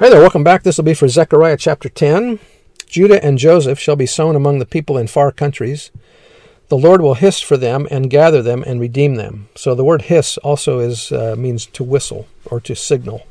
Hi 0.00 0.08
there, 0.08 0.22
welcome 0.22 0.42
back. 0.42 0.62
This 0.62 0.78
will 0.78 0.84
be 0.84 0.94
for 0.94 1.08
Zechariah 1.08 1.58
chapter 1.58 1.90
10. 1.90 2.38
Judah 2.86 3.22
and 3.22 3.36
Joseph 3.36 3.78
shall 3.78 3.96
be 3.96 4.06
sown 4.06 4.34
among 4.34 4.58
the 4.58 4.64
people 4.64 4.96
in 4.96 5.08
far 5.08 5.30
countries. 5.30 5.90
The 6.68 6.78
Lord 6.78 7.02
will 7.02 7.16
hiss 7.16 7.42
for 7.42 7.58
them 7.58 7.86
and 7.90 8.08
gather 8.08 8.40
them 8.40 8.64
and 8.66 8.80
redeem 8.80 9.16
them. 9.16 9.50
So 9.56 9.74
the 9.74 9.84
word 9.84 10.00
hiss 10.08 10.38
also 10.38 10.78
is 10.78 11.12
uh, 11.12 11.34
means 11.36 11.66
to 11.66 11.84
whistle 11.84 12.26
or 12.46 12.60
to 12.60 12.74
signal. 12.74 13.26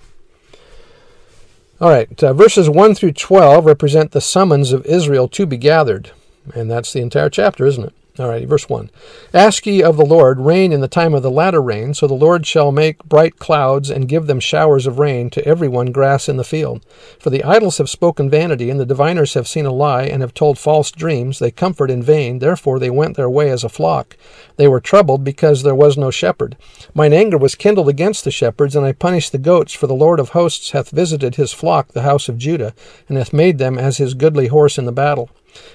All 1.82 1.90
right, 1.90 2.24
uh, 2.24 2.34
verses 2.34 2.70
1 2.70 2.94
through 2.94 3.14
12 3.14 3.66
represent 3.66 4.12
the 4.12 4.22
summons 4.22 4.72
of 4.72 4.86
Israel 4.86 5.28
to 5.30 5.48
be 5.48 5.58
gathered. 5.58 6.12
And 6.54 6.70
that's 6.70 6.94
the 6.94 7.02
entire 7.02 7.32
chapter, 7.32 7.66
isn't 7.66 7.86
it? 7.86 7.94
All 8.20 8.28
right, 8.28 8.46
verse 8.46 8.68
1. 8.68 8.90
Ask 9.34 9.66
ye 9.66 9.82
of 9.82 9.96
the 9.96 10.06
Lord 10.06 10.42
rain 10.42 10.74
in 10.74 10.82
the 10.82 10.90
time 10.90 11.14
of 11.14 11.24
the 11.24 11.32
latter 11.32 11.62
rain, 11.62 11.94
so 11.94 12.06
the 12.06 12.14
Lord 12.14 12.46
shall 12.46 12.70
make 12.70 13.02
bright 13.06 13.40
clouds 13.40 13.90
and 13.90 14.10
give 14.10 14.28
them 14.28 14.42
showers 14.42 14.86
of 14.86 15.00
rain 15.00 15.30
to 15.30 15.46
every 15.46 15.70
one 15.70 15.94
grass 15.94 16.28
in 16.28 16.36
the 16.36 16.44
field. 16.44 16.86
For 17.18 17.30
the 17.30 17.46
idols 17.46 17.78
have 17.78 17.90
spoken 17.90 18.30
vanity, 18.30 18.70
and 18.70 18.78
the 18.78 18.86
diviners 18.86 19.36
have 19.36 19.48
seen 19.48 19.66
a 19.66 19.72
lie, 19.72 20.04
and 20.04 20.22
have 20.22 20.34
told 20.34 20.60
false 20.60 20.92
dreams. 20.92 21.40
They 21.40 21.50
comfort 21.50 21.90
in 21.90 22.04
vain, 22.04 22.40
therefore 22.40 22.78
they 22.78 22.90
went 22.90 23.16
their 23.16 23.30
way 23.30 23.50
as 23.52 23.64
a 23.64 23.70
flock. 23.70 24.18
They 24.58 24.68
were 24.68 24.82
troubled 24.82 25.24
because 25.24 25.64
there 25.64 25.74
was 25.74 25.98
no 25.98 26.12
shepherd. 26.12 26.58
Mine 26.94 27.14
anger 27.14 27.38
was 27.38 27.56
kindled 27.56 27.88
against 27.88 28.26
the 28.26 28.32
shepherds, 28.32 28.76
and 28.76 28.86
I 28.86 28.92
punished 28.92 29.32
the 29.32 29.38
goats, 29.38 29.74
for 29.74 29.88
the 29.88 29.94
Lord 29.94 30.20
of 30.20 30.30
hosts 30.30 30.72
hath 30.72 30.90
visited 30.90 31.36
his 31.36 31.54
flock, 31.54 31.94
the 31.94 32.02
house 32.02 32.28
of 32.28 32.38
Judah, 32.38 32.74
and 33.08 33.18
hath 33.18 33.32
made 33.32 33.60
them 33.60 33.78
as 33.78 33.96
his 33.96 34.14
goodly 34.14 34.48
horse 34.48 34.78
in 34.78 34.84
the 34.84 34.92
battle. 34.92 35.30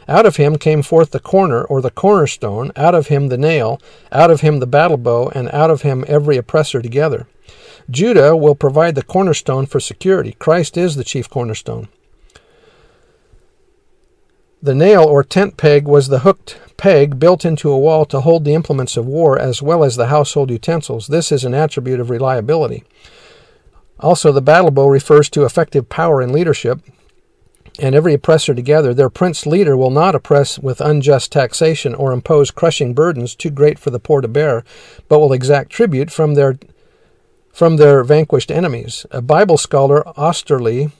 Out 0.08 0.26
of 0.26 0.36
him 0.36 0.56
came 0.56 0.82
forth 0.82 1.10
the 1.10 1.20
corner, 1.20 1.64
or 1.64 1.80
the 1.80 1.90
cornerstone, 1.90 2.72
out 2.76 2.94
of 2.94 3.08
him 3.08 3.28
the 3.28 3.38
nail, 3.38 3.80
out 4.12 4.30
of 4.30 4.40
him 4.40 4.60
the 4.60 4.66
battle 4.66 4.96
bow, 4.96 5.30
and 5.34 5.48
out 5.50 5.70
of 5.70 5.82
him 5.82 6.04
every 6.06 6.36
oppressor 6.36 6.82
together. 6.82 7.26
Judah 7.90 8.36
will 8.36 8.54
provide 8.54 8.94
the 8.94 9.02
cornerstone 9.02 9.66
for 9.66 9.80
security. 9.80 10.36
Christ 10.38 10.76
is 10.76 10.96
the 10.96 11.04
chief 11.04 11.28
cornerstone. 11.28 11.88
The 14.62 14.74
nail 14.74 15.04
or 15.04 15.22
tent 15.22 15.58
peg 15.58 15.86
was 15.86 16.08
the 16.08 16.20
hooked 16.20 16.58
peg 16.78 17.18
built 17.18 17.44
into 17.44 17.70
a 17.70 17.78
wall 17.78 18.06
to 18.06 18.20
hold 18.20 18.44
the 18.44 18.54
implements 18.54 18.96
of 18.96 19.06
war 19.06 19.38
as 19.38 19.60
well 19.60 19.84
as 19.84 19.96
the 19.96 20.06
household 20.06 20.50
utensils. 20.50 21.08
This 21.08 21.30
is 21.30 21.44
an 21.44 21.52
attribute 21.52 22.00
of 22.00 22.08
reliability. 22.08 22.84
Also, 24.00 24.32
the 24.32 24.40
battle 24.40 24.70
bow 24.70 24.88
refers 24.88 25.28
to 25.30 25.44
effective 25.44 25.88
power 25.90 26.22
and 26.22 26.32
leadership 26.32 26.80
and 27.78 27.94
every 27.94 28.14
oppressor 28.14 28.54
together, 28.54 28.94
their 28.94 29.10
prince 29.10 29.46
leader 29.46 29.76
will 29.76 29.90
not 29.90 30.14
oppress 30.14 30.58
with 30.58 30.80
unjust 30.80 31.32
taxation 31.32 31.94
or 31.94 32.12
impose 32.12 32.50
crushing 32.50 32.94
burdens 32.94 33.34
too 33.34 33.50
great 33.50 33.78
for 33.78 33.90
the 33.90 33.98
poor 33.98 34.20
to 34.20 34.28
bear, 34.28 34.64
but 35.08 35.18
will 35.18 35.32
exact 35.32 35.70
tribute 35.70 36.10
from 36.10 36.34
their 36.34 36.58
from 37.52 37.76
their 37.76 38.02
vanquished 38.02 38.50
enemies. 38.50 39.06
A 39.12 39.22
Bible 39.22 39.56
scholar, 39.56 40.02
Oesterley, 40.16 40.90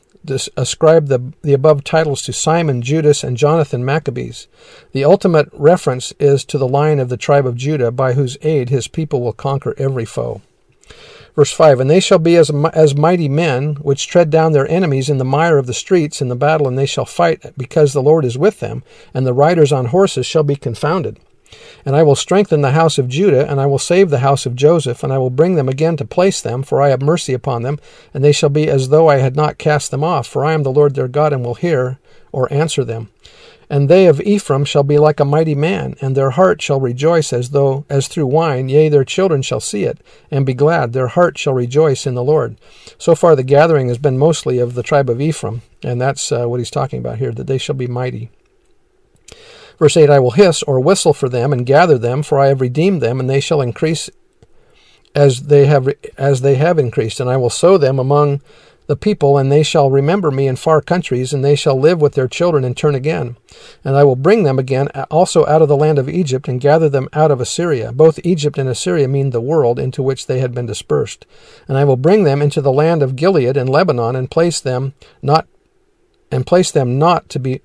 ascribed 0.57 1.09
the, 1.09 1.33
the 1.43 1.53
above 1.53 1.85
titles 1.85 2.23
to 2.23 2.33
Simon, 2.33 2.81
Judas, 2.81 3.25
and 3.25 3.37
Jonathan 3.37 3.85
Maccabees. 3.85 4.47
The 4.93 5.05
ultimate 5.05 5.49
reference 5.53 6.13
is 6.21 6.45
to 6.47 6.57
the 6.57 6.69
line 6.69 7.01
of 7.01 7.09
the 7.09 7.17
tribe 7.17 7.47
of 7.47 7.57
Judah, 7.57 7.91
by 7.91 8.13
whose 8.13 8.39
aid 8.43 8.69
his 8.69 8.87
people 8.89 9.21
will 9.21 9.33
conquer 9.33 9.75
every 9.77 10.05
foe. 10.05 10.43
Verse 11.35 11.53
5 11.53 11.81
And 11.81 11.91
they 11.91 12.01
shall 12.01 12.19
be 12.19 12.37
as, 12.37 12.51
as 12.73 12.95
mighty 12.95 13.29
men, 13.29 13.75
which 13.77 14.07
tread 14.07 14.31
down 14.31 14.53
their 14.53 14.69
enemies 14.69 15.09
in 15.09 15.19
the 15.19 15.25
mire 15.25 15.59
of 15.59 15.67
the 15.67 15.75
streets 15.75 16.21
in 16.21 16.29
the 16.29 16.37
battle, 16.37 16.69
and 16.69 16.79
they 16.79 16.87
shall 16.87 17.05
fight 17.05 17.53
because 17.57 17.93
the 17.93 18.03
Lord 18.03 18.25
is 18.25 18.39
with 18.39 18.61
them, 18.61 18.83
and 19.13 19.27
the 19.27 19.33
riders 19.33 19.73
on 19.73 19.87
horses 19.87 20.27
shall 20.27 20.45
be 20.45 20.57
confounded. 20.57 21.19
And 21.85 21.95
I 21.95 22.03
will 22.03 22.17
strengthen 22.17 22.63
the 22.63 22.73
house 22.73 22.99
of 22.99 23.09
Judah, 23.09 23.49
and 23.49 23.61
I 23.61 23.67
will 23.67 23.79
save 23.79 24.11
the 24.11 24.21
house 24.21 24.47
of 24.47 24.57
Joseph, 24.57 25.03
and 25.03 25.13
I 25.13 25.19
will 25.19 25.31
bring 25.31 25.55
them 25.55 25.69
again 25.69 25.97
to 25.99 26.05
place 26.05 26.41
them, 26.41 26.63
for 26.63 26.81
I 26.81 26.89
have 26.89 27.03
mercy 27.03 27.33
upon 27.33 27.63
them, 27.63 27.79
and 28.13 28.25
they 28.25 28.33
shall 28.33 28.49
be 28.49 28.69
as 28.69 28.89
though 28.89 29.09
I 29.09 29.17
had 29.17 29.37
not 29.37 29.59
cast 29.59 29.91
them 29.91 30.03
off, 30.03 30.27
for 30.27 30.45
I 30.45 30.53
am 30.53 30.63
the 30.63 30.73
Lord 30.73 30.95
their 30.95 31.09
God, 31.09 31.33
and 31.33 31.45
will 31.45 31.55
hear 31.55 31.99
or 32.33 32.53
answer 32.53 32.85
them. 32.85 33.11
And 33.75 33.89
they 33.89 34.07
of 34.07 34.21
Ephraim 34.21 34.65
shall 34.65 34.85
be 34.85 34.99
like 34.99 35.19
a 35.19 35.25
mighty 35.25 35.57
man, 35.57 35.97
and 36.01 36.17
their 36.17 36.31
heart 36.31 36.63
shall 36.63 36.79
rejoice 36.79 37.33
as 37.33 37.51
though 37.51 37.85
as 37.91 38.07
through 38.07 38.29
wine, 38.29 38.69
yea, 38.69 38.89
their 38.89 39.03
children 39.03 39.43
shall 39.43 39.59
see 39.59 39.83
it, 39.83 39.99
and 40.31 40.47
be 40.47 40.55
glad, 40.55 40.93
their 40.93 41.09
heart 41.09 41.37
shall 41.37 41.55
rejoice 41.55 42.07
in 42.07 42.15
the 42.15 42.23
Lord. 42.23 42.57
So 42.99 43.17
far 43.17 43.35
the 43.35 43.43
gathering 43.43 43.89
has 43.89 43.99
been 43.99 44.17
mostly 44.17 44.61
of 44.61 44.75
the 44.75 44.85
tribe 44.85 45.11
of 45.11 45.21
Ephraim, 45.21 45.63
and 45.83 46.01
that's 46.01 46.31
uh, 46.31 46.47
what 46.47 46.61
he's 46.61 46.71
talking 46.71 47.01
about 47.01 47.19
here, 47.19 47.33
that 47.33 47.49
they 47.49 47.59
shall 47.59 47.75
be 47.75 47.89
mighty. 47.89 48.31
Verse 49.81 49.97
8 49.97 50.09
I 50.09 50.21
will 50.21 50.31
hiss 50.31 50.63
or 50.63 50.79
whistle 50.79 51.13
for 51.13 51.29
them 51.29 51.53
and 51.53 51.67
gather 51.67 51.99
them, 51.99 52.23
for 52.23 52.39
I 52.39 52.47
have 52.47 52.61
redeemed 52.61 53.03
them, 53.03 53.19
and 53.19 53.29
they 53.29 53.41
shall 53.41 53.61
increase 53.61 54.09
as 55.17 55.47
they 55.49 55.67
have 55.67 55.89
as 56.17 56.43
they 56.43 56.55
have 56.55 56.79
increased, 56.79 57.19
and 57.19 57.29
I 57.29 57.39
will 57.39 57.51
sow 57.51 57.77
them 57.77 57.99
among 57.99 58.41
the 58.87 58.97
people, 58.97 59.39
and 59.39 59.51
they 59.51 59.63
shall 59.63 59.91
remember 59.91 60.31
me 60.31 60.47
in 60.47 60.57
far 60.57 60.81
countries, 60.81 61.33
and 61.33 61.45
they 61.45 61.55
shall 61.55 61.79
live 61.79 62.01
with 62.01 62.15
their 62.15 62.29
children 62.29 62.65
and 62.65 62.77
turn 62.77 62.95
again. 62.95 63.37
And 63.85 63.97
I 63.97 64.05
will 64.05 64.17
bring 64.17 64.43
them 64.43 64.59
again 64.59 64.89
also 65.11 65.47
out 65.47 65.63
of 65.63 65.69
the 65.69 65.77
land 65.77 65.99
of 65.99 66.09
Egypt, 66.09 66.49
and 66.49 66.61
gather 66.61 66.89
them 66.89 67.09
out 67.13 67.31
of 67.31 67.41
Assyria. 67.41 67.93
Both 67.93 68.21
Egypt 68.25 68.59
and 68.59 68.69
Assyria 68.69 69.09
mean 69.09 69.31
the 69.31 69.41
world 69.41 69.79
into 69.79 70.03
which 70.03 70.27
they 70.27 70.41
had 70.41 70.55
been 70.55 70.67
dispersed. 70.67 71.27
And 71.67 71.79
I 71.79 71.85
will 71.85 71.97
bring 71.97 72.25
them 72.25 72.43
into 72.43 72.61
the 72.61 72.73
land 72.73 73.03
of 73.03 73.17
Gilead 73.17 73.57
and 73.57 73.69
Lebanon, 73.69 74.17
and 74.17 74.31
place 74.31 74.61
them 74.61 74.95
not 75.23 75.47
and 76.31 76.47
place 76.47 76.71
them 76.73 76.99
not 76.99 77.29
to 77.29 77.39
be 77.39 77.61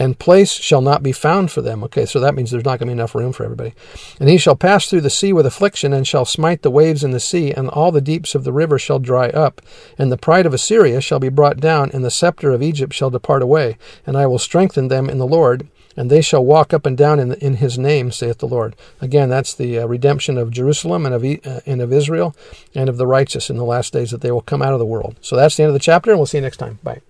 and 0.00 0.18
place 0.18 0.52
shall 0.52 0.80
not 0.80 1.02
be 1.02 1.12
found 1.12 1.50
for 1.50 1.60
them. 1.60 1.84
Okay, 1.84 2.06
so 2.06 2.18
that 2.20 2.34
means 2.34 2.50
there's 2.50 2.64
not 2.64 2.78
going 2.78 2.86
to 2.86 2.86
be 2.86 2.92
enough 2.92 3.14
room 3.14 3.34
for 3.34 3.44
everybody. 3.44 3.74
And 4.18 4.30
he 4.30 4.38
shall 4.38 4.56
pass 4.56 4.86
through 4.86 5.02
the 5.02 5.10
sea 5.10 5.34
with 5.34 5.44
affliction, 5.44 5.92
and 5.92 6.08
shall 6.08 6.24
smite 6.24 6.62
the 6.62 6.70
waves 6.70 7.04
in 7.04 7.10
the 7.10 7.20
sea, 7.20 7.52
and 7.52 7.68
all 7.68 7.92
the 7.92 8.00
deeps 8.00 8.34
of 8.34 8.44
the 8.44 8.52
river 8.52 8.78
shall 8.78 8.98
dry 8.98 9.28
up. 9.28 9.60
And 9.98 10.10
the 10.10 10.16
pride 10.16 10.46
of 10.46 10.54
Assyria 10.54 11.02
shall 11.02 11.18
be 11.18 11.28
brought 11.28 11.58
down, 11.58 11.90
and 11.92 12.02
the 12.02 12.10
scepter 12.10 12.50
of 12.50 12.62
Egypt 12.62 12.94
shall 12.94 13.10
depart 13.10 13.42
away. 13.42 13.76
And 14.06 14.16
I 14.16 14.26
will 14.26 14.38
strengthen 14.38 14.88
them 14.88 15.10
in 15.10 15.18
the 15.18 15.26
Lord, 15.26 15.68
and 15.98 16.10
they 16.10 16.22
shall 16.22 16.42
walk 16.42 16.72
up 16.72 16.86
and 16.86 16.96
down 16.96 17.20
in, 17.20 17.28
the, 17.28 17.44
in 17.44 17.56
his 17.56 17.76
name, 17.76 18.10
saith 18.10 18.38
the 18.38 18.48
Lord. 18.48 18.74
Again, 19.02 19.28
that's 19.28 19.52
the 19.52 19.80
uh, 19.80 19.86
redemption 19.86 20.38
of 20.38 20.50
Jerusalem 20.50 21.04
and 21.04 21.14
of, 21.14 21.22
uh, 21.22 21.60
and 21.66 21.82
of 21.82 21.92
Israel 21.92 22.34
and 22.74 22.88
of 22.88 22.96
the 22.96 23.06
righteous 23.06 23.50
in 23.50 23.58
the 23.58 23.64
last 23.64 23.92
days 23.92 24.12
that 24.12 24.22
they 24.22 24.30
will 24.30 24.40
come 24.40 24.62
out 24.62 24.72
of 24.72 24.78
the 24.78 24.86
world. 24.86 25.16
So 25.20 25.36
that's 25.36 25.58
the 25.58 25.64
end 25.64 25.68
of 25.68 25.74
the 25.74 25.78
chapter, 25.78 26.10
and 26.10 26.18
we'll 26.18 26.24
see 26.24 26.38
you 26.38 26.42
next 26.42 26.56
time. 26.56 26.78
Bye. 26.82 27.02